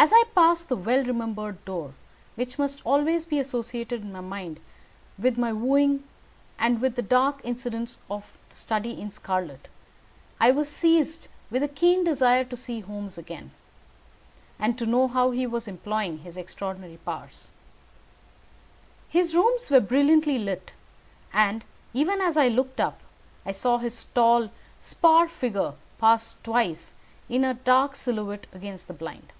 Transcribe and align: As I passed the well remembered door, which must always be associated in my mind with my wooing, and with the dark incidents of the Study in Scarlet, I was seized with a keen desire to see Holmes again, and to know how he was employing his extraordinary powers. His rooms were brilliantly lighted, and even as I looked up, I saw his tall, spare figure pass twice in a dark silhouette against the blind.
As 0.00 0.12
I 0.12 0.22
passed 0.32 0.68
the 0.68 0.76
well 0.76 1.02
remembered 1.04 1.64
door, 1.64 1.92
which 2.36 2.56
must 2.56 2.80
always 2.86 3.26
be 3.26 3.40
associated 3.40 4.02
in 4.02 4.12
my 4.12 4.20
mind 4.20 4.60
with 5.18 5.36
my 5.36 5.52
wooing, 5.52 6.04
and 6.56 6.80
with 6.80 6.94
the 6.94 7.02
dark 7.02 7.40
incidents 7.42 7.98
of 8.08 8.38
the 8.48 8.54
Study 8.54 8.92
in 9.00 9.10
Scarlet, 9.10 9.66
I 10.38 10.52
was 10.52 10.68
seized 10.70 11.26
with 11.50 11.64
a 11.64 11.68
keen 11.68 12.04
desire 12.04 12.44
to 12.44 12.56
see 12.56 12.78
Holmes 12.78 13.18
again, 13.18 13.50
and 14.56 14.78
to 14.78 14.86
know 14.86 15.08
how 15.08 15.32
he 15.32 15.48
was 15.48 15.66
employing 15.66 16.18
his 16.18 16.36
extraordinary 16.36 16.98
powers. 16.98 17.50
His 19.08 19.34
rooms 19.34 19.68
were 19.68 19.80
brilliantly 19.80 20.38
lighted, 20.38 20.70
and 21.32 21.64
even 21.92 22.20
as 22.20 22.36
I 22.36 22.46
looked 22.46 22.80
up, 22.80 23.00
I 23.44 23.50
saw 23.50 23.78
his 23.78 24.04
tall, 24.14 24.52
spare 24.78 25.26
figure 25.26 25.74
pass 25.98 26.36
twice 26.44 26.94
in 27.28 27.42
a 27.42 27.54
dark 27.54 27.96
silhouette 27.96 28.46
against 28.52 28.86
the 28.86 28.94
blind. 28.94 29.32